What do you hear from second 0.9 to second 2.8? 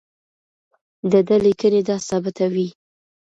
د ده لیکنې دا ثابتوي.